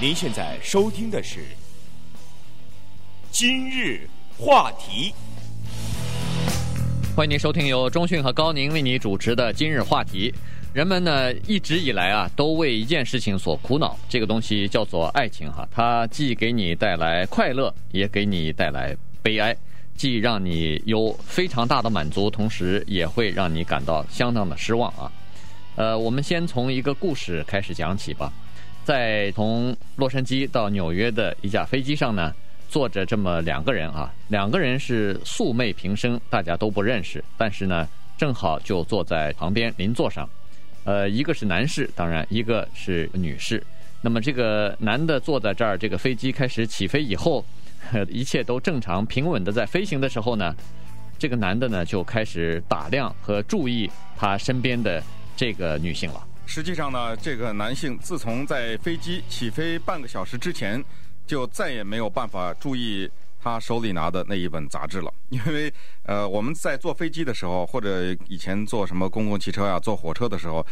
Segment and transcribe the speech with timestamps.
[0.00, 1.40] 您现在收听的是
[3.30, 5.12] 《今日话题》。
[7.14, 10.32] 欢迎您收听由中讯和高宁为你主持的《今日话题》。
[10.72, 15.68] 人们呢一直以来啊，都为一件事情所苦恼，这个东西叫做爱情哈。
[15.70, 19.52] 它既给你带来快乐，也给你带来悲哀；
[19.98, 25.12] 既让你有非常大的满足，同时也会让你感到相当的失望啊。
[25.76, 28.32] 呃，我们先从一个故事开始讲起吧。
[28.84, 32.34] 在从洛杉矶到纽约的一架飞机上呢，
[32.68, 37.86] 坐着这么两个人啊，两个人是素昧平生，大家都不认识，但是呢，
[38.16, 40.28] 正好就坐在旁边邻座上。
[40.84, 43.62] 呃，一个是男士，当然一个是女士。
[44.00, 47.44] 那么这个男的坐在这儿，这个飞机开始起飞以后，
[48.08, 50.56] 一切都正常平稳的在飞行的时候呢，
[51.18, 55.02] 这个男的呢就开始打量和注意他身边的
[55.36, 56.26] 这个女性了。
[56.52, 60.84] 实际上呢，这个男性自从在飞机起飞半个小时之前，
[61.24, 63.08] 就再也没有办法注意。
[63.40, 70.66] 他手里拿的那一本杂志了， 因为呃，我们在坐飞机的时候，或者以前坐什么公共汽车呀、坐火车的时候，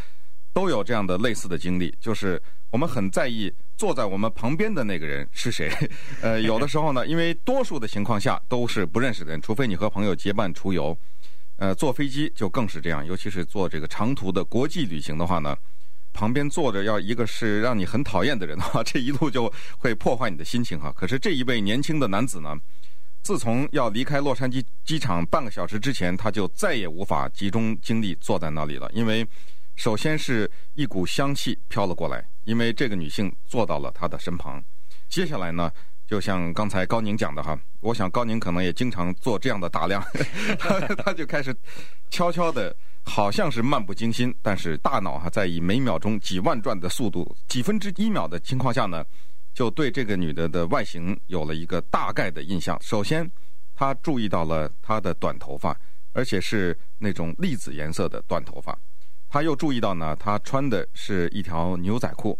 [0.53, 2.39] 都有这样的类似的经历，就是
[2.71, 5.71] 我们很在意坐在我们旁边的那个人是谁。
[6.21, 10.95] 呃，有的时候呢，因为多数的情况下都是不认识的人，除非你和朋友结伴出游。
[11.59, 15.55] 呃，坐飞机就更是这样，尤其是坐这个长途的国际旅行的话呢。
[16.11, 20.91] 旁边坐着要一个是让你很讨厌的人的话， 这一路就会破坏你的心情哈。
[20.91, 22.57] 可是这一位年轻的男子呢，
[23.21, 28.89] 自从要离开洛杉矶机场半个小时之前，他就再也无法集中精力坐在那里了。
[28.91, 29.25] 因为
[29.75, 34.61] 首先是一股香气飘了过来，因为这个女性坐到了他的身旁。
[35.07, 35.71] 接下来呢，
[36.09, 40.03] 就像刚才高宁讲的哈，我想高宁可能也经常做这样的打量，
[40.57, 41.55] 他他就开始
[42.09, 42.75] 悄悄的。
[43.05, 49.03] 好像是漫不经心，但是大脑哈在以每秒钟几万转的速度，几分之一秒的情况下呢，
[49.53, 52.77] 就对这个女的的外形有了一个大概的印象。
[52.81, 53.31] 首先，
[53.73, 55.75] 他注意到了她的短头发，
[56.13, 58.77] 而且是那种栗子颜色的短头发。
[59.27, 62.37] 他又注意到呢，她穿的是一条牛仔裤。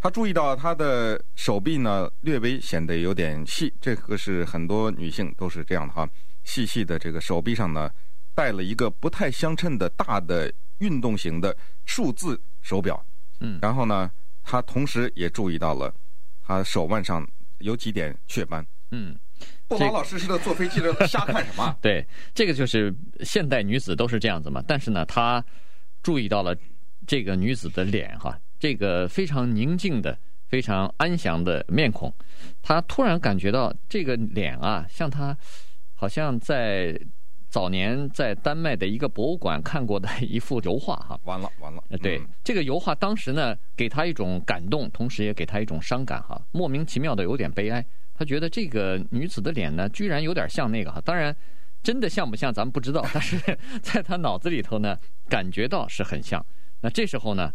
[0.00, 6.08] 他注意到她的手臂呢，略微显得有点细，这个是很多女性都是这样的哈，
[6.44, 7.90] 细细的这个手臂上呢。
[8.34, 11.56] 戴了一个不太相称的大的运动型的
[11.86, 13.04] 数字手表，
[13.40, 14.08] 嗯，然后呢，
[14.44, 15.92] 他同时也注意到了
[16.40, 19.18] 他手腕上有几点雀斑，嗯，
[19.66, 21.76] 不老老实实的坐飞机的瞎看什么？
[21.82, 22.94] 对，这个就是
[23.24, 24.62] 现代女子都是这样子嘛。
[24.68, 25.44] 但是呢，他
[26.00, 26.56] 注意到了
[27.08, 32.12] 这个女子的脸哈，这个非常宁静的、非常安详的面孔，
[32.62, 35.36] 他突然感觉到这个脸啊，像他
[35.94, 36.98] 好像在。
[37.50, 41.82] 早年在丹麦的一个博物馆看过的一幅油画，哈，完了完了。
[42.02, 47.82] 对，这个油画当时呢，给他一种感动，同时也给他一种伤感，哈，莫名其妙的有点悲哀。
[48.14, 51.34] 他觉得这个女子的脸呢，居然有点像那个，哈，当然
[51.82, 53.38] 真的像不像咱们不知道，但是
[53.80, 56.44] 在他脑子里头呢，感觉到是很像。
[56.82, 57.50] 那这时候呢，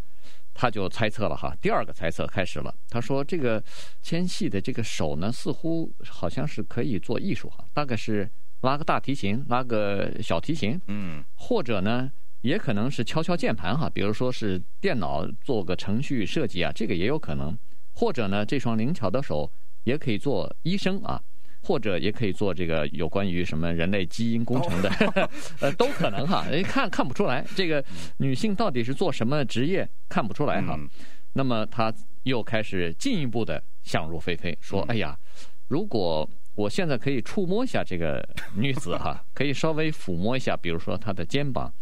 [0.54, 2.74] 他就猜测了，哈，第二个猜测开始了。
[2.90, 3.64] 他说这个
[4.02, 8.30] 纤细的这个手呢，似乎好像是可以做艺术，哈，大概是。
[8.64, 12.10] 拉个大提琴，拉个小提琴，嗯，或者呢，
[12.44, 17.54] 也可能是敲敲键盘哈，比如说是电脑做个程序设计啊，这个也有可能。
[17.92, 19.52] 或者呢，这双灵巧的手
[19.84, 21.22] 也可以做医生啊，
[21.64, 25.30] 或者也可以做这个有关于什么人类基因工程的，哦、
[25.62, 26.46] 呃，都可能哈。
[26.52, 27.84] 哎，看看不出来，这个
[28.18, 30.76] 女性到底是做什么职业，看不出来哈。
[30.78, 30.88] 嗯、
[31.34, 31.94] 那么她
[32.24, 35.18] 又开始进一步的想入非非，说：“哎呀，
[35.68, 38.24] 如果……”我现在可以触摸一下这个
[38.56, 41.74] 女子哈， 可以稍微抚摸一下，比如说她的肩膀，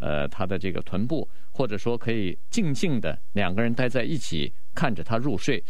[0.00, 5.62] 呃，她的这个臀部，或者说可以静静的两个人待在一起看着她入睡，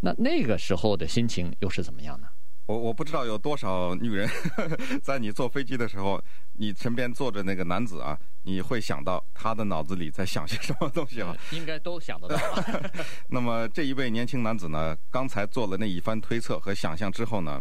[0.00, 2.26] 那那个时候的心情又是怎么样呢？
[2.70, 4.30] 我我不知道有多少女人
[5.02, 6.22] 在你坐飞机的时候，
[6.52, 11.36] 你身边坐着那个男子啊，你会想到他的脑子里在想些什么东西啊？
[11.50, 12.38] 应该都想得到。
[13.28, 17.60] 那么这一位年轻男子呢，刚才做了那一番推测和想象之后呢，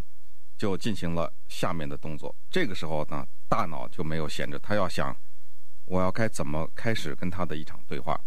[0.55, 2.35] 就进行了下面的动作。
[2.51, 5.15] 这个时候呢，大脑就没有闲着，他要想，
[5.85, 8.19] 我要该怎么开始跟他的一场对话？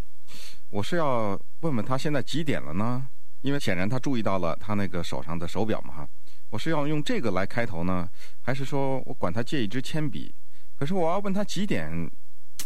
[0.69, 3.07] 我是要问问他现在几点了呢？
[3.43, 6.09] 因为显然他注意到了他那个手上的手表嘛哈。
[6.53, 8.07] 我是要用这个来开头呢，
[8.43, 10.35] 还是说我管他借一支铅笔？
[10.79, 11.91] 可是我要问他几点，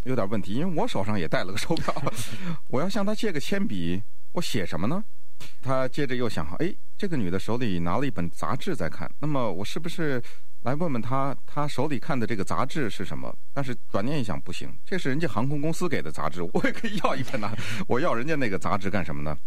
[0.03, 1.95] 有点问题，因为我手上也戴了个手表。
[2.67, 4.03] 我要向他借个铅笔，
[4.33, 5.05] 我写什么呢？
[5.63, 10.21] 他接着又想，哎，这个女的手里拿了一本杂志在看，那么我是不是
[10.63, 13.33] 来问问她，她手里看的这个杂志是什么？
[13.55, 17.55] 但是转念一想，不行，这是人家航空公司给的杂志，我也可以要一本呐。
[17.87, 19.39] 我要人家那个杂志干什么呢？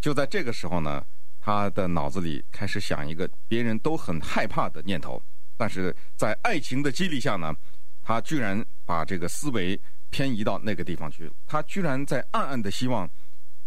[0.00, 1.04] 就在这个时候呢，
[1.40, 5.20] 他的脑子里开始想一个别人都很害怕的念头，
[5.56, 7.54] 但是在爱情的激励下呢，
[8.02, 11.30] 他居然把这个思维偏移到那个地方去。
[11.46, 13.08] 他居然在暗暗的希望，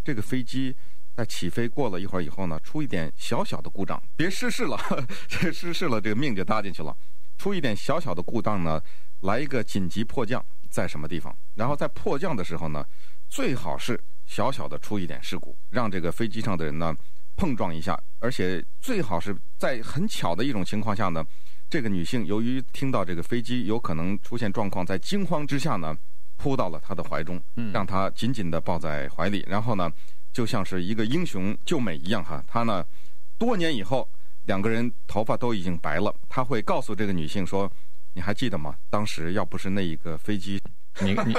[0.03, 0.75] 这个飞机
[1.15, 4.77] 在起飞过了一会儿以后呢，出一点小小的故障，别失事了，
[5.27, 6.95] 这失事了，这个命就搭进去了。
[7.37, 8.79] 出一点小小的故障呢，
[9.21, 11.35] 来一个紧急迫降，在什么地方？
[11.55, 12.85] 然后在迫降的时候呢，
[13.29, 16.95] 最好是小小的出一点事故，让这个飞机上的人呢。
[17.35, 21.23] 碰撞一下，而且最好是在很巧的一种情况下呢，
[21.69, 25.95] 这个女性由于听到这个飞机有可能出现状况，在惊慌之下呢，
[26.37, 27.41] 扑到了他的怀中，
[27.71, 29.91] 让他紧紧地抱在怀里，然后呢，
[30.31, 32.43] 就像是一个英雄救美一样哈。
[32.47, 32.85] 他呢，
[33.37, 34.07] 多年以后，
[34.45, 37.71] 两个人头发都已经白了，他会告诉这个女性说
[38.13, 38.75] ：“你还记得吗？
[38.89, 40.59] 当时要不是那一个飞机。”
[41.01, 41.35] 你你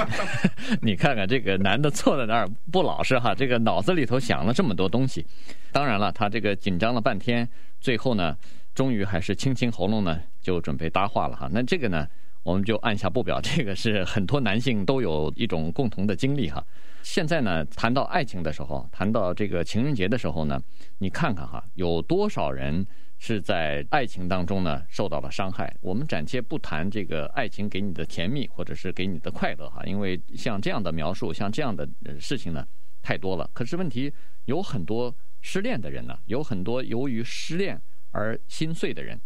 [0.82, 5.24] 你看看这个男的坐在那儿不老实哈，这个脑子里头想了这么多东西。
[5.70, 7.48] 当然了，他这个紧张了半天，
[7.80, 8.36] 最后呢，
[8.74, 11.48] 终于还是清清喉咙呢，就准备搭话了哈。
[11.52, 12.06] 那这个呢，
[12.42, 13.40] 我们就按下不表。
[13.40, 16.64] 这个是很多男性都有一种共同的经历哈。
[17.04, 20.60] 现在呢，谈到爱情的时候，谈到这个情人节的时候呢，
[20.98, 22.84] 你看看哈，有多少人。
[23.16, 25.74] 是在爱情当中呢，受到了伤害。
[25.80, 31.88] 我们暂且不谈这个爱情给你的甜蜜，或者是给你的快乐哈，因为像这样的描述，像这样的
[32.20, 32.66] 事情呢，
[33.00, 33.48] 太多了。
[33.54, 34.12] 可是问题
[34.44, 37.80] 有很多失恋的人呢，有很多由于失恋
[38.10, 39.18] 而心碎的人，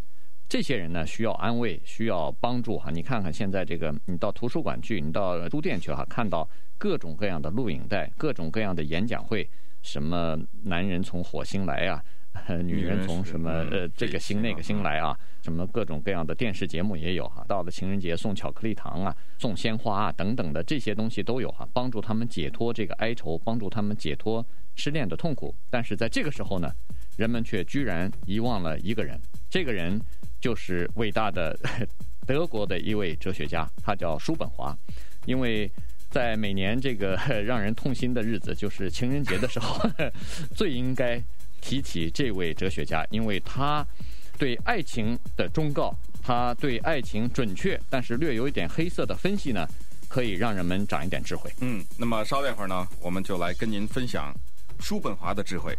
[0.48, 2.90] 这些人呢需要安慰，需要帮助哈。
[2.92, 6.48] 你看看现在这个，你到图书馆去，你到书店去哈，看到
[6.78, 9.48] 各种各样的录影带，各种各样的演讲会，
[9.82, 12.02] 什么男人从火星来啊。
[12.62, 15.18] 女人从什么呃这个星那个星来啊？
[15.42, 17.44] 什么各种各样的电视节目也有哈。
[17.48, 24.44] 到了情人节送巧克力糖啊，送鲜花啊等等的这些东西都有哈，帮助他们解脱这个哀愁，帮助他们解脱
[24.76, 25.52] 失恋的痛苦。
[25.68, 26.70] 但是在这个时候呢，
[27.16, 29.20] 人们却居然遗忘了一个人，
[29.50, 30.00] 这个人
[30.40, 31.58] 就是伟大的
[32.24, 34.76] 德国的一位哲学家，他叫叔本华。
[35.26, 35.68] 因为
[36.10, 37.16] 在每年这个
[37.46, 39.88] 让人痛心的日子，就是情人节的时候，
[40.56, 41.22] 最应该。
[41.60, 43.84] 提起这位哲学家，因为他
[44.38, 49.66] 对爱情的忠告，他对爱情准确但是略有一点黑色的分析呢，
[50.06, 51.52] 可以让人们长一点智慧。
[51.60, 54.32] 嗯，那么稍等一会儿呢，我们就来跟您分享
[54.78, 55.76] 叔本华的智慧。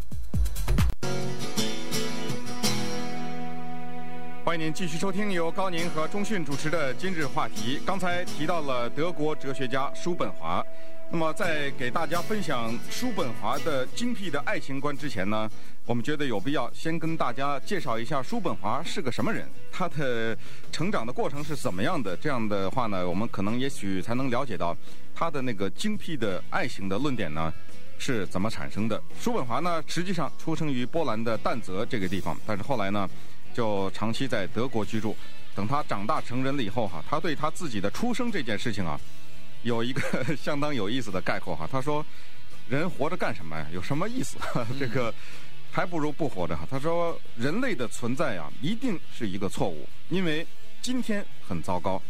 [4.50, 7.80] 欢迎您继续收听由高宁和钟迅主持的今日话题。
[7.86, 10.66] 刚才提到了德国哲学家叔本华。
[11.12, 15.48] 那么，在给大家分享叔本华的精辟的爱情观之前呢，
[15.86, 20.36] 我们觉得有必要先跟大家介绍一下叔本华是个什么人，他的
[20.72, 22.18] 成长的过程是怎么样的。
[22.18, 24.76] 这样的话呢，我们可能也许才能了解到
[25.14, 27.54] 他的那个精辟的爱情的论点呢
[28.00, 29.00] 是怎么产生的。
[29.20, 33.08] 叔本华呢，实际上出生于波兰的但泽这个地方，但是后来呢，
[33.54, 35.16] 就长期在德国居住。
[35.56, 39.00] 等他长大成人了以后哈，他对他自己的出生这件事情啊。
[39.64, 40.02] 有一个
[40.38, 42.06] 相当有意思的概括哈，他说
[42.70, 43.68] ：“人活着干什么呀？
[43.74, 44.38] 有什么意思？
[44.80, 45.14] 这个
[45.70, 50.48] 还不如不活着哈。”他说：“人类的存在呀，一定是一个错误，因为
[50.82, 52.02] 今天很糟糕，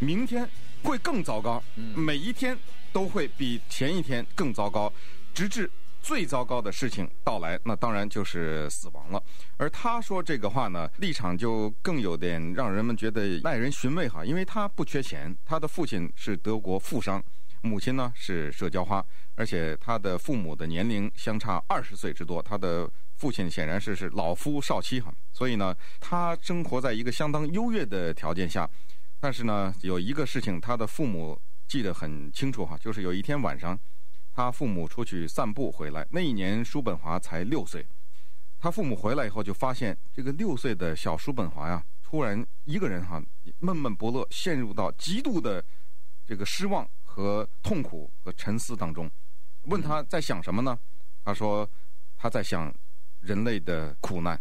[0.00, 0.48] 明天
[0.82, 1.62] 会更糟糕，
[1.94, 2.58] 每一天
[2.92, 4.92] 都会比前一天更糟糕，
[5.32, 5.70] 直至……”
[6.06, 9.20] 最糟糕的事情到来，那当然就是死亡了。
[9.56, 17.20] 而他说这个话呢，立场就更有点让人们觉得耐人寻味哈，因为他不缺钱，他的父亲是德国富商，
[17.62, 19.04] 母亲呢是社交花，
[19.34, 28.70] 而且他的父母的年龄相差二十岁之多，他的父亲显然是是老夫少妻哈，所以呢，他生活在一个相当优越的条件下。
[29.18, 33.76] 但是呢，有一个事情，他的父母记得很清楚哈，就是有一天晚上。
[34.36, 37.86] 他父母出去散步回来，那一年叔本华才六岁。
[38.58, 43.22] 他父母回来以后，就发现这个六岁的小叔本华呀，突然一个人哈
[43.60, 45.64] 闷闷不乐，陷入到极度的
[46.26, 49.10] 这个失望和痛苦和沉思当中。
[49.62, 50.78] 问他在想什么呢？
[51.24, 51.66] 他说
[52.14, 52.70] 他在想
[53.20, 54.38] 人类的苦难。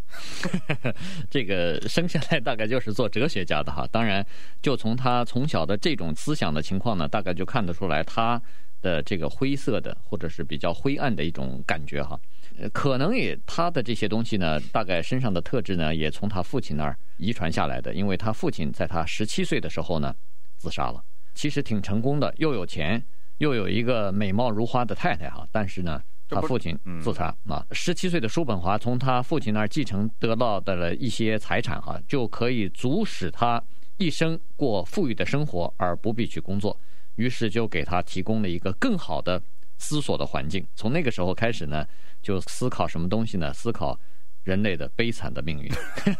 [1.32, 3.88] 这个生下来大概就是做哲学家的哈。
[3.90, 4.26] 当然，
[4.62, 8.42] 就从他从小的这种思想的情况呢，大概就看得出来他。
[8.82, 12.20] 的这个灰色的，或者是比较灰暗的一种感觉哈，
[12.58, 20.14] 呃，可能也他的这些东西呢，大概身上的特质呢，也从他父亲那儿遗传下来的，因为他父亲在他十七岁的时候呢，
[20.58, 21.04] 自杀了，
[21.34, 23.04] 其实挺成功的，又有钱，
[23.40, 33.62] 又有一个美貌如花的太太哈，但是呢，他父亲自杀啊，十七岁的叔本华从他父亲那儿继承得到的了一些财产哈，就可以足使他
[33.98, 36.78] 一生过富裕的生活，而不必去工作。
[37.16, 39.42] 于是就给他提供了一个更好的
[39.78, 40.66] 思索的环境。
[40.76, 41.86] 从那个时候开始呢，
[42.22, 43.54] 就思考什么东西呢？
[43.54, 44.00] 思考
[44.44, 45.72] 人类的悲惨的命运。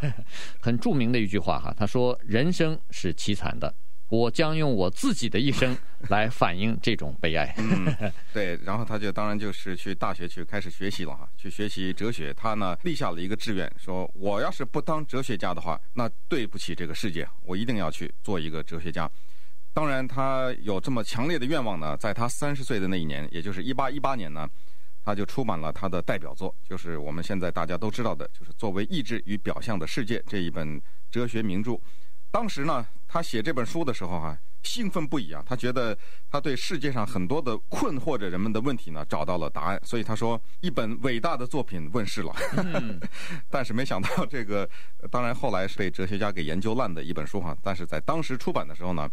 [0.60, 3.74] 很著名的一句话哈，他说：“人生是凄惨的。”
[4.08, 5.76] 我将用我自己的一生
[6.10, 7.52] 来反映这种悲哀。
[7.58, 12.32] 嗯，对，然后他就当然就是去大学去开始学习了哈，去学习哲学。
[12.36, 19.10] 他呢立下了一个志愿，说我要是不当哲学家的话，那对不起这个世界，我一定要去做一个哲学家。
[19.76, 24.50] 当然，他有这么强烈的愿望呢，在他三十岁的那一年，也就是一八一八年呢，
[25.04, 31.78] 他就出版了他的代表作，就是我们现在大家都知道的，就是作为意志与表象的世界这一本哲学名著。
[32.32, 35.44] 当时呢，他写这本书的时候啊，兴奋不已啊。
[35.46, 35.98] 他觉得
[36.30, 39.80] 他对世界上很多的困惑着人们的问题呢，找到了答案。
[39.84, 42.34] 所以他说，一本伟大的作品问世了。
[42.58, 42.98] 嗯、
[43.52, 44.70] 但是没想到这个，
[45.12, 47.58] 当然后来是被哲学家给研究烂的一本书哈。
[47.62, 49.10] 但是在当时出版的时候呢，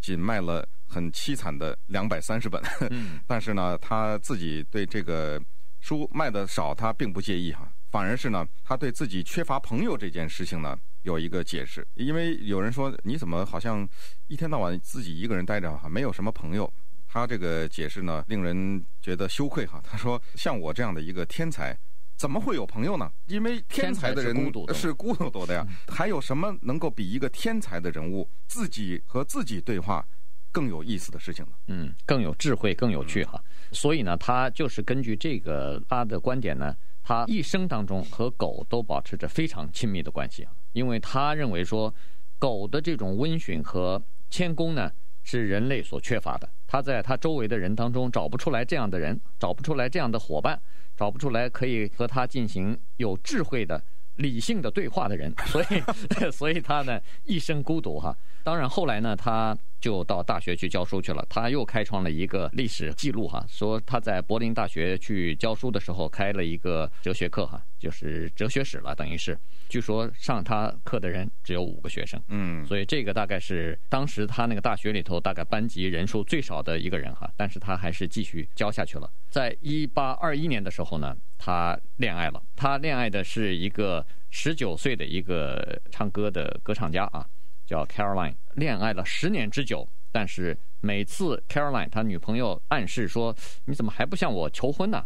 [0.00, 2.62] 仅卖了很凄惨的两百三十本。
[2.90, 5.40] 嗯、 但是呢，他自己对这个
[5.80, 7.70] 书卖的少，他并不介意哈。
[7.90, 10.78] 反而是呢，他对自己缺乏朋友这件事情呢。
[11.02, 13.88] 有一个解释，因为有人说，你怎么好像
[14.26, 16.70] 一天到晚自己一个人待着哈，没有什么朋友。
[17.06, 19.80] 他这个解释呢，令人觉得羞愧哈。
[19.82, 21.74] 他说，像我这样的一个天才，
[22.18, 23.08] 怎么会有朋友呢？
[23.26, 24.34] 因为天才的人
[24.74, 25.64] 是孤独多的呀。
[25.86, 30.04] 还有什么能够比一个天才的人物自己和自己对话
[30.50, 31.52] 更有意思的事情呢？
[31.68, 33.40] 嗯，更有智慧，更有趣哈。
[33.70, 40.52] 所以呢，他就是根据这个他的观点呢，他一生当中和狗都保持着非常亲密的关系啊。
[40.72, 41.94] 因为他认为说，
[42.40, 44.90] 狗的这种温驯和谦恭呢，
[45.22, 46.50] 是人类所缺乏的。
[46.66, 50.60] 他在他周围的人当中找不出来这样的人，找不出来这样的伙伴，
[50.98, 53.80] 找不出来可以和他进行有智慧的、
[54.16, 55.32] 理性的对话的人。
[55.46, 55.80] 所以，
[56.32, 58.14] 所以他呢一生孤独哈。
[58.42, 61.24] 当然后来呢，他就到大学去教书去了。
[61.28, 69.38] 他又开创了一个历史记录哈，说他在柏林大学去教书的时候开了一个哲学课哈，就是哲学史了，等于是。
[69.68, 79.10] 据说上他课的人只有五个学生，嗯，所以这个大概是当时他那个大学里头大概班级人数最少的一个人哈，但是他还是继续教下去了。
[79.28, 82.42] 在一八二一年的时候呢，他恋爱了。
[82.56, 87.26] 他恋爱的是一个十九岁的一个唱歌的歌唱家啊，
[87.68, 88.34] 叫 Caroline。
[88.54, 95.04] 恋爱了十年之久，但是每次 Caroline 他女朋友暗示说：“你怎么还不向我求婚呢？”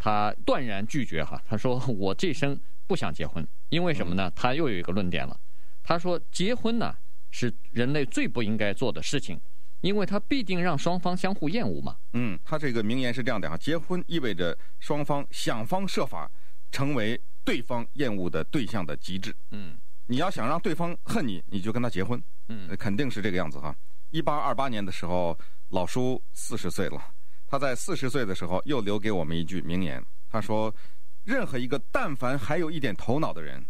[0.00, 4.32] 他断然拒绝哈，他说：“我这生不想结婚。”因为什么呢？
[4.34, 5.38] 他又有一个论点了。
[5.82, 6.96] 他说：“结婚呢
[7.30, 9.38] 是人类最不应该做的事情，
[9.82, 16.30] 因为它必定让双方相互厌恶嘛。”嗯，他这个名言是这样的哈：结婚意味着双方想方设法
[16.72, 19.36] 成为对方厌恶的对象的极致。
[19.50, 19.76] 嗯，
[20.10, 22.20] 你要想让对方恨你，你就跟他结婚。
[22.48, 23.72] 嗯，肯定是这个样子哈。
[24.10, 25.38] 一八二八年的时候，
[25.68, 27.00] 老叔四十岁了。
[27.46, 30.74] 他在四十岁的时候又留给我们一句名言，他说。
[31.22, 33.62] 任何一个但凡还有一点头脑的人，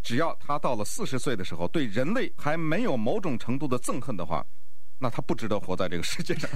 [0.00, 4.46] 只要他到了四十岁的时候，对人类还没有某种程度的憎恨的话，
[5.00, 6.48] 那他不值得活在这个世界上。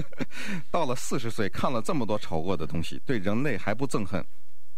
[0.72, 4.26] 到了四十岁，看了这么多丑恶的东西，对人类还不憎恨，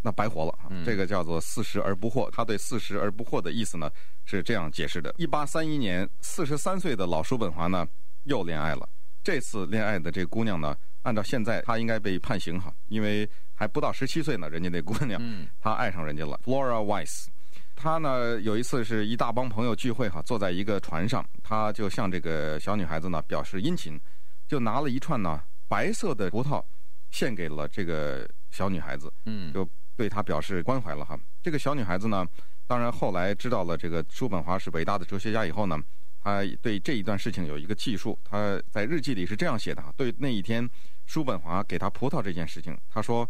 [0.00, 0.58] 那白活了。
[0.84, 2.30] 这个叫做四十而不惑。
[2.30, 3.90] 他对四十而不惑的意思呢，
[4.24, 7.86] 是这样解释的：一八三一年，四十三岁的老叔本华呢
[8.24, 8.88] 又恋爱了。
[9.22, 13.28] 这次恋爱的这个姑娘呢，按照现在她应该被判刑哈，因为。
[13.60, 15.20] 还不到十七岁呢，人家那姑娘，
[15.60, 16.38] 她爱上人家了。
[16.44, 17.26] Flora Weiss，
[17.74, 24.00] 她呢有一次是一大帮朋友聚会哈，坐在一个船上，她就向这个小女孩子呢表示殷勤，
[24.46, 26.62] 就拿了一串呢白色的葡萄
[27.10, 31.18] 献给了这个小女孩子，嗯，就对她表示关怀了哈。
[31.42, 32.24] 这个小女孩子呢，
[32.66, 35.78] 当然后来知道了这个叔本华是伟大的哲学家以后呢，
[36.22, 40.66] 她对这一段事情有一个记述，她在日记里是这样写的哈：对那一天
[41.04, 43.28] 叔本华给她葡萄这件事情，她说。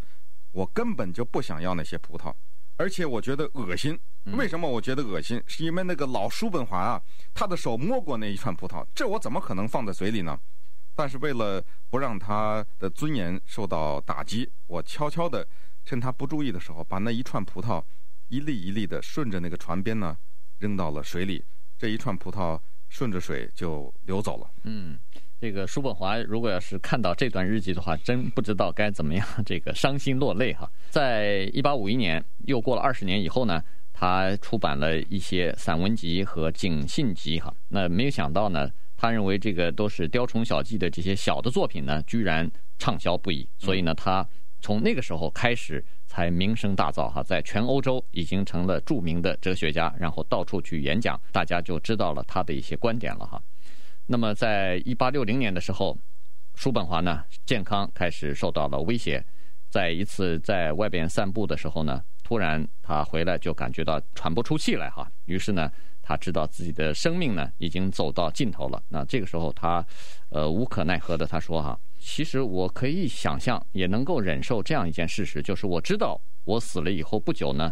[0.50, 2.32] 我根本就不想要那些葡萄，
[2.78, 3.96] 而且我觉得恶心。
[4.32, 5.40] 为什么我觉得恶心？
[5.46, 7.00] 是因为那个老叔本华啊，
[7.34, 10.40] 他的手摸过那一串葡萄，这我怎么可能放在嘴里呢？
[10.98, 15.46] 但是为了不让他的尊严受到打击，我悄悄地
[15.84, 17.80] 趁他不注意的时候，把那一串葡萄
[18.26, 20.18] 一粒一粒地顺着那个船边呢
[20.58, 21.44] 扔到了水里，
[21.78, 24.50] 这一串葡萄顺着水就流走了。
[24.64, 24.98] 嗯。
[25.40, 30.68] 这个叔本华如果要是看到这段日记的话，真不知道该怎么样这个伤心落泪哈。
[30.90, 33.62] 在一八五一年，又过了二十年以后呢，
[33.92, 37.54] 他出版了一些散文集和警信集哈。
[37.68, 43.48] 那没有想到呢，他认为这个都是雕虫小技的这些小的作品呢，居然畅销不已。
[43.56, 44.28] 所以呢，他
[44.60, 53.40] 从那个时候开始才名声大噪哈，在全欧洲已经成了著名的哲学家，然后到处去演讲，大家就知道了他的一些观点了哈。
[54.06, 55.96] 那么，在一八六零年的时候，
[56.56, 59.24] 叔本华呢健康开始受到了威胁，
[59.70, 65.70] 在一次在外边散步的时候呢，突然他回来就感觉到喘不出气来哈，于是呢，
[66.08, 68.82] 他知道自己的生命呢已经走到尽头了。
[68.88, 69.84] 那这个时候他，
[70.30, 77.70] 呃，无可奈何的他说哈，其实我可以想象，也能够忍受这样一件事实，就是我知道我死了以后不久呢，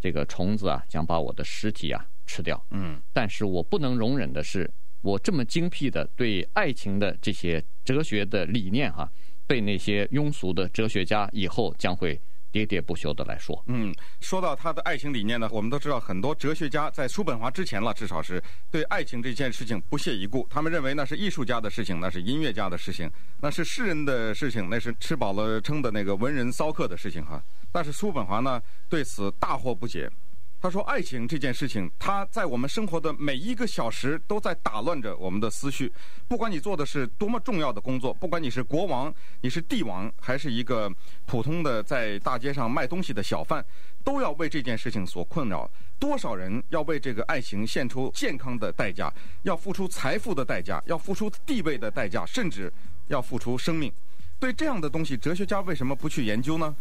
[0.00, 2.60] 这个虫子啊将把我的尸体啊吃掉。
[2.72, 4.68] 嗯，但是我不能容忍的是，
[5.00, 9.08] 我这么精辟的对爱情的这些哲学的理念哈。
[9.48, 12.20] 被那些庸俗的哲学家以后将会
[12.56, 13.62] 喋喋不休的来说。
[13.66, 20.46] 嗯，说到他的爱情理念呢，我们都知道很多哲学家在叔本华之前了，至少是对爱情这件事情不屑一顾。
[20.48, 23.10] 他们认为那是艺术家的事情，那是音乐家的事情，
[23.40, 27.42] 那是诗人的事情，那是吃饱了撑的那个文人骚客的事情哈。
[27.70, 30.10] 但是叔本华呢，对此大惑不解。
[30.58, 35.92] 他说：“爱情这件事情，它在我们生活的每一个小时都在打乱着我们的思绪。
[36.26, 40.90] 不管你做的是多么重要的工作，不管你是国王，你是帝王，还是一个
[41.26, 43.64] 普通的在大街上卖东西的小贩，
[44.02, 45.70] 都要为这件事情所困扰。
[45.98, 52.72] 多少人要为这个爱情献出健康的代价，要付出财富的代价，要付出地位的代价，甚至
[53.08, 53.92] 要付出生命。
[54.40, 56.74] 对这样的东西，哲学家为什么不去研究呢？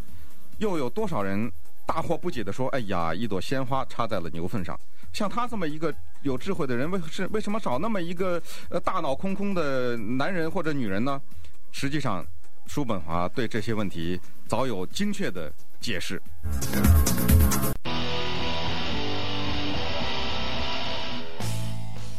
[0.60, 1.52] 又有多少人？”
[1.88, 4.78] 大惑不解地说：“哎呀，一朵鲜花插在了牛粪上。
[5.14, 11.22] 像他这么一个有智慧的人，为是为什么找那么一个呃大脑空空的男人或者女人呢？
[11.72, 12.26] 实际上，
[12.66, 16.20] 叔本华对这些问题早有精确的解释。”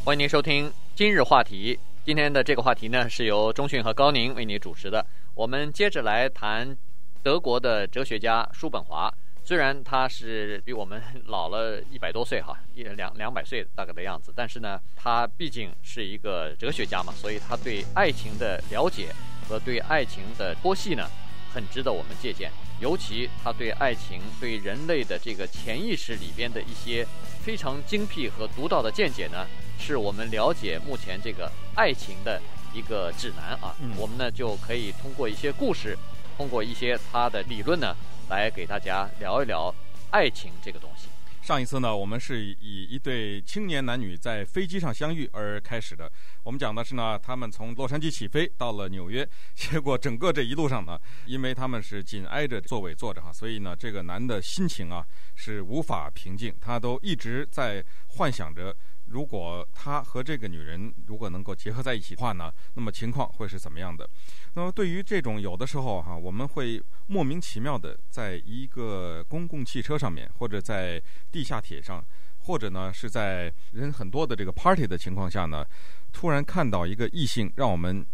[0.05, 1.77] 欢迎您收听今日话题。
[2.05, 5.05] 今天的这个话题呢，是由钟迅和高宁为您主持的。
[5.35, 6.77] 我们接着来谈
[7.21, 9.13] 德国的哲学家叔本华。
[9.47, 19.15] 虽然他是比我们老了一百多岁哈，一两两百岁大概的样子，但是呢，他毕竟是一个哲学家嘛，所以他对爱情的了解
[19.49, 21.09] 和对爱情的剖析呢，
[21.55, 22.51] 很值得我们借鉴。
[22.81, 27.07] 尤其他对爱情、对人类的这个潜意识里边的一些
[27.41, 29.47] 非常精辟和独到的见解呢，
[29.79, 32.43] 是我们了解目前这个爱情的
[32.75, 33.77] 一个指南啊。
[33.97, 35.97] 我们呢就可以通过一些故事，
[36.37, 37.95] 通过一些他的理论呢。
[38.29, 39.73] 来给大家聊一聊
[40.11, 41.09] 爱情这个东西。
[41.43, 46.11] 上一次呢，我们是以一对青年男女在飞机上相遇而开始的。
[46.43, 58.77] 我们讲的是呢，他们从洛杉矶起飞到了纽约，结果整个这一路上呢，因为他们是紧挨着座位坐着哈，所以呢，这个男的心情啊是无法平静，他都一直在幻想着。
[59.07, 64.09] 如果他和这个女人如果能够结合在一起的话呢，那么情况会是怎么样的？
[64.55, 72.05] 那么对于这种有的时候哈，我们会莫名其妙的在一个公共汽车上面，或者在地下铁上，
[72.41, 75.65] 或者呢是在人很多的这个 party 的情况下呢，
[76.13, 78.05] 突然看到一个异性，让我们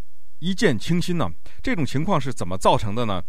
[0.40, 1.31] 一见倾心呢。
[1.62, 3.22] 这种情况是怎么造成的呢？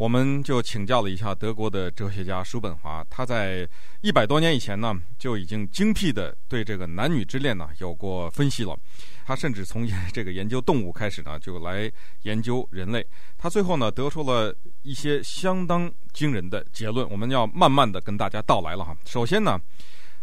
[0.00, 3.68] 我们就请教了一下德国的哲学家叔本华，他在
[4.00, 8.74] 一百多年以前呢，就已经精辟地对这个男女之恋呢有过分析了。
[9.26, 13.06] 他甚至从研这个研究动物开始呢，就来研究人类。
[13.36, 17.06] 他最后呢，得出了一些相当惊人的结论。
[17.10, 18.96] 我们要慢慢地跟大家道来了哈。
[19.04, 19.60] 首先呢，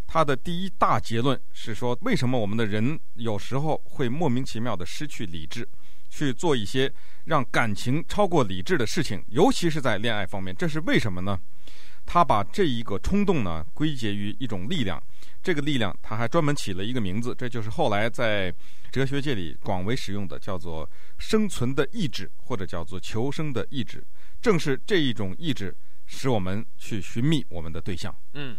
[0.07, 5.69] 他的第一大结论是说，为什么我们的人有时候会莫名其妙地失去理智？
[6.09, 6.91] 去做一些
[7.27, 11.39] 让感情超过理智的事情，尤其是在恋爱方面，这是为什么呢？
[12.05, 15.01] 他把这一个冲动呢归结于一种力量，
[15.43, 18.53] 这个力量他还专门起了一个名字，这就是后来在
[18.91, 24.01] 哲学界里广为使用的，叫做生存的意志，或者叫做求生的意志。
[24.41, 28.15] 正是这一种意志，使我们去寻觅我们的对象。
[28.35, 28.55] 嗯。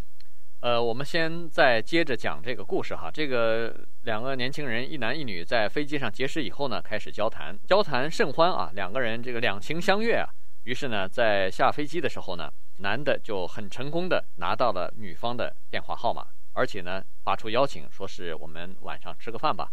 [0.60, 3.08] 呃，我们先再接着讲这个故事哈。
[3.08, 8.68] 这个两个年轻人，一男一女，在飞机上结识以后呢，开始交谈，交谈甚欢啊。
[8.74, 10.28] 两个人这个两情相悦啊。
[10.64, 19.70] 于是呢，在下飞机的时候呢，男的就很成功的拿到了女方的电话号码，而且呢，发出邀请，说是我们晚上吃个饭吧。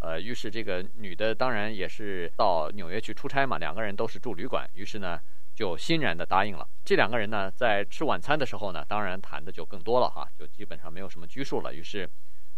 [0.00, 5.18] 呃，于是这个女的当然也是到纽约去出差嘛，两个人都是住旅馆，于是呢。
[5.56, 6.68] 就欣然的答应了。
[6.84, 11.72] 这两个人呢，在吃晚餐的时候呢，当然谈的就更多了哈，就基本上没有什么拘束了。
[11.72, 12.08] 于是，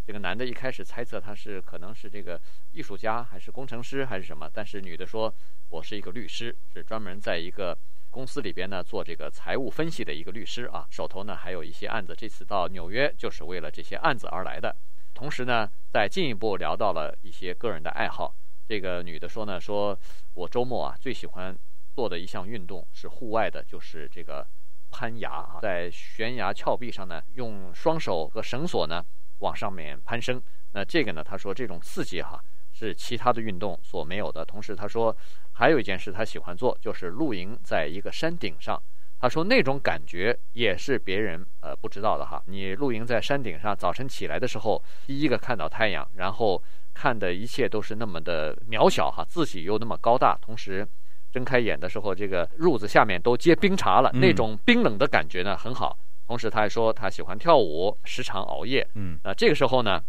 [0.05, 2.39] 这个男的一开始猜测他是可能是这个
[2.73, 4.51] 艺术家，还是工程师，还是什么。
[4.53, 5.33] 但是女的说，
[5.69, 7.79] 我是一个律师，是专门在一个
[8.11, 12.17] 公司里边呢做这个财务分析的一个律师啊，手头呢还有一些案子。
[12.17, 14.75] 这次到纽约就是为了这些案子而来的。
[15.15, 18.35] 同时呢，再进一步聊到了一些个人的爱好。
[18.67, 19.97] 这个女的说呢，说
[20.35, 21.57] 我周末啊最喜欢。
[21.99, 24.47] 做的一项运动是户外的，就是这个
[24.89, 29.05] 攀崖啊，在悬崖峭壁上呢，用双手和绳索呢
[29.41, 30.41] 往上面攀升。
[30.71, 32.41] 那这个呢，他说这种刺激哈
[32.73, 34.45] 是其他的运动所没有的。
[34.45, 35.17] 同时他说
[35.51, 38.81] 还有一件事他喜欢做，就是露营在一个山顶上，
[39.19, 42.41] 他说那种感觉也是别人呃不知道的哈。
[42.47, 46.63] 你露营在山顶上，早晨起来的时候，第一个看到太阳，然后
[46.95, 50.87] 看的一切都是那么的渺小哈，自己又那么高大，同时
[51.33, 55.97] 睁开眼的时候，这个褥子下面都结冰碴了，那种冰冷的感觉呢很好。
[56.27, 58.87] 同时他还说他喜欢跳舞，时常熬夜。
[58.95, 60.01] 嗯，那这个时候呢，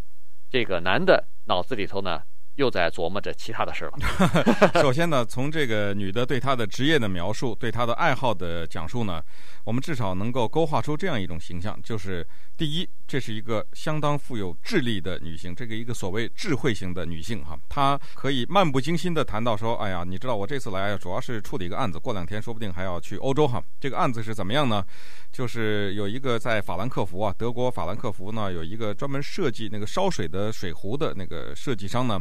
[0.50, 2.22] 这个男的脑子里头呢。
[2.56, 3.92] 又在琢磨着其他的事了。
[4.82, 9.22] 首先呢，从这个女的对她的职业的描述，对她的爱好的讲述呢，
[9.70, 23.62] 我们至少能够勾画出这样一种形象，就是第一，这是一个相当富有智力的女性，这个一个所谓智慧型的女性哈，她可以漫不经心地谈到说，哎呀，你知道我这次来主要是处理一个案子，过两天说不定还要去欧洲哈。
[23.78, 24.84] 这个案子是怎么样呢？
[25.30, 32.20] 就是有一个在法兰克福啊，德国法兰克福呢，有一个专门设计那个烧水的水壶的那个设计商呢。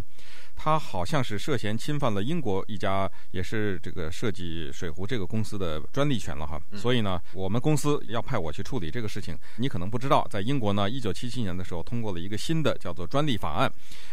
[0.62, 9.38] 他好像是涉嫌侵犯了英国一家也是这个设计水壶这个公司的专利权了哈，所以呢，我们公司要派我去处理这个事情。
[9.56, 13.72] 你可能不知道，在英国呢，一九七七年的时候通过了一个新的叫做专利法案，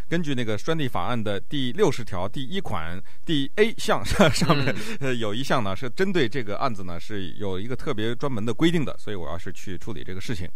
[0.08, 10.48] 根据那个专利法案的第六十条第一款第 A 项上面，呃， 有一项呢是针对这个案子呢是有一个特别专门的规定的，所以我要是去处理这个事情。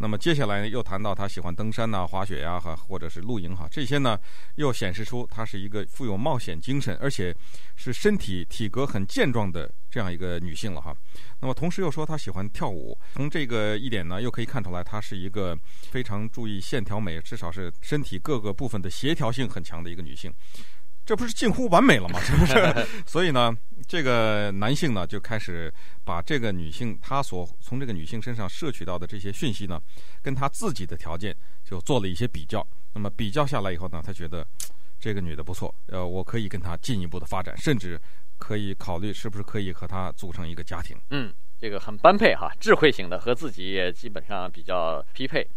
[0.00, 4.18] 那么接下来又谈到他喜欢登山呐、滑雪呀，和或者是露营哈，这些呢
[4.54, 7.34] 又显示出他是一个富有冒险精神，而且
[7.74, 10.94] 是身体体格很健壮的这样一个女性了哈。
[11.40, 15.58] 那么同时又说她喜欢跳舞，从这个一点呢，又可以看出来她是一个
[15.90, 20.32] 非常注意线条美，至少是身体各个部分的协调性很强的一个女性。
[21.08, 22.20] 这不是近乎完美了吗？
[22.20, 22.86] 是不是？
[23.06, 23.50] 所以呢，
[23.86, 25.72] 这个男性呢就开始
[26.04, 29.80] 把这个女性他所从这个女性身上摄取到的这些讯息呢，
[30.20, 32.62] 跟他自己的条件就做了一些比较。
[32.92, 34.46] 那么比较下来以后呢，他觉得
[35.00, 37.98] 这个女的不错，呃，我可以跟她进一步的发展，甚至
[38.36, 40.94] 可以考虑是不是可以和她组成一个家庭。
[41.08, 45.48] 嗯，这个很般配哈，智慧型的和自己也基本上比较匹配。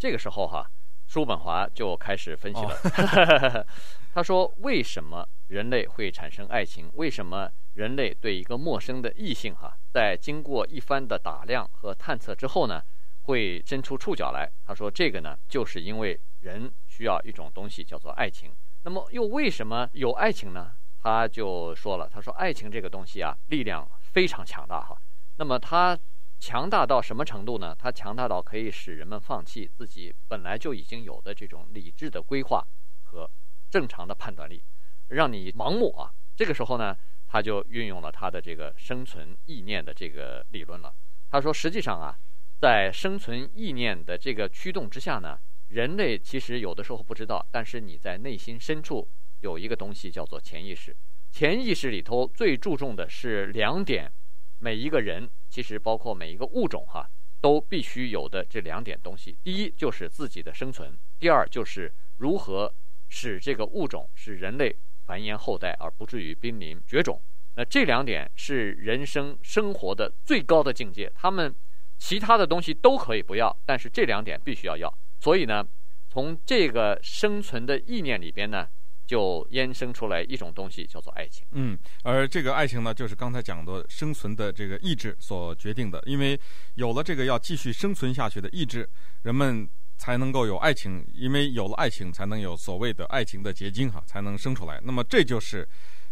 [0.00, 0.68] 这个时候哈。
[1.06, 2.74] 叔本华就开始分析了。
[2.74, 3.66] 哦、
[4.12, 6.90] 他说：“为什么人类会产生爱情？
[6.94, 12.82] 为什么人类对一个陌生的异性，哈，在经过一番的打量和探测之后呢，
[13.22, 18.50] 会伸出触角来？”他说：“这个呢，就是因为人需要一种东西，叫做爱情。
[18.82, 24.96] 那么，又为什么有爱情呢？”他就说了：“他说，爱情这个东西啊，力量非常强大，哈。
[25.36, 25.96] 那么，他。”
[26.38, 27.74] 强大到什么程度呢？
[27.78, 32.64] 它强大到可以使人们放弃自己本来就已经有的这种理智的规划
[33.04, 33.30] 和
[33.70, 34.62] 正常的判断力，
[35.08, 36.12] 让你盲目啊！
[36.36, 36.96] 这个时候呢，
[37.26, 40.94] 他就运用了他的这个生存意念的这个理论了。
[41.30, 42.16] 他说，实际上啊，
[42.60, 49.08] 在生存意念的这个驱动之下呢，人类其实有的时候不知道，但是你在内心深处
[49.40, 50.94] 有一个东西叫做潜意识。
[51.32, 54.12] 潜意识里头最注重的是两点。
[54.58, 57.08] 每一个人，其实包括每一个物种，哈，
[57.40, 59.38] 都必须有的这两点东西。
[59.42, 62.70] 第一就是自己的生存，第二就是如何
[63.08, 67.22] 使这个物种使人类繁衍后代，而不至于濒临绝种。
[67.54, 71.10] 那这两点是人生生活的最高的境界。
[71.14, 71.56] 他们
[71.96, 74.92] 其他的东西都可以不要，但是这两点必须要要。
[75.20, 75.66] 所以呢，
[76.10, 78.68] 从这个生存的意念里边呢。
[79.06, 81.46] 就衍生出来一种东西，叫做爱情。
[81.52, 86.02] 嗯，而这个爱情呢，就是刚才讲的生存的这个意志所决定的。
[86.06, 86.38] 因为
[86.74, 88.88] 有了这个要继续生存下去的意志，
[89.22, 91.06] 人们才能够有爱情。
[91.14, 94.80] 因为有了爱情，才能有所谓的爱情的结晶哈，才能生出来。
[94.82, 95.66] 那么这就是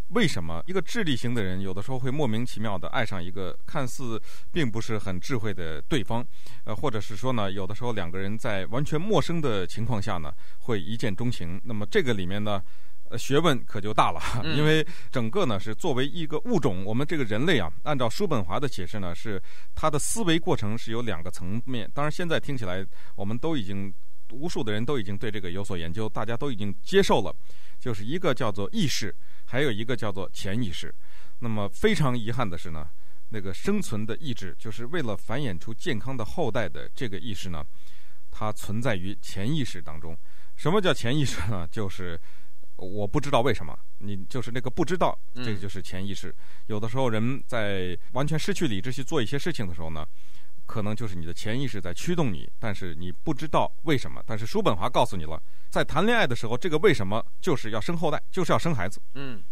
[0.08, 4.20] 为什么一个智力型的人有的时候会莫名其妙的爱上一个看似
[4.52, 6.24] 并不是很智慧的对方，
[6.64, 11.60] 呃，或者是说呢，有的时候两个人在完全陌生的情况下呢，会一见钟情。
[11.64, 12.62] 那么这个里面呢，
[13.18, 14.20] 学问可就大了，
[14.56, 19.42] 因为整个呢是作为一个物种，我们这个人类啊，按照叔本华的解释呢，是
[19.74, 21.90] 他的思维过程是有两个层面。
[21.94, 22.84] 当然，现在听起来，
[23.16, 23.92] 我们都已经
[24.30, 27.34] 无数的人都已经对这个有所研究，大家都已经接受了，
[27.78, 30.94] 就是一个叫做意识，还有一个叫做潜意识。
[31.40, 32.88] 那么非常遗憾的是呢，
[33.28, 37.64] 那个生存的意志，就是为了繁衍出健康的后代的这个意识呢，
[38.30, 40.16] 它存在于潜意识当中。
[40.56, 41.66] 什么叫潜意识呢？
[41.72, 42.18] 就是
[42.76, 46.28] 我不知道为什么，你就是那个不知道，这个就是潜意识。
[46.30, 46.34] 嗯、
[46.66, 50.06] 有的时候，人在完全失去理智去做一些事情的时候呢，
[50.66, 54.22] 可能就是你的潜意识在驱动你，但是你不知道为什么。
[54.26, 59.00] 但是叔本华告诉你了，在谈恋爱的时候，这个为什么就是要生后代，就是要生孩子。
[59.14, 59.42] 嗯，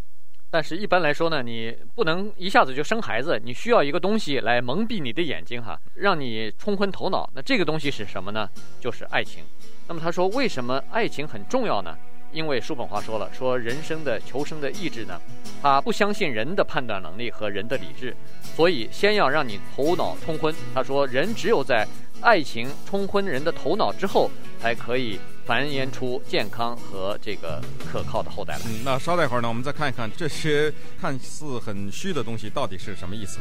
[0.51, 7.29] 但是一般来说呢，你不能一下子就生孩子，你需要一个东西来蒙蔽你的眼睛哈，让你冲昏头脑。
[7.35, 8.49] 那这个东西是什么呢？
[8.81, 9.45] 就是爱情。
[9.89, 11.97] 那么他说，为什么爱情很重要呢？
[12.33, 15.21] 因为叔本华说了，说人生的求生的意志呢，
[15.61, 18.17] 他不相信人的判断能力和人的理智，
[18.57, 20.55] 所以先要让你头脑冲昏。
[20.75, 21.87] 他说，人只有在
[22.21, 28.61] 爱情冲昏人的头脑之后，才可以繁衍出健康和这个可靠的后代来。
[28.67, 33.39] 嗯，那稍待会儿呢，我们再看一看这些看似很虚的东西到底是什么意思。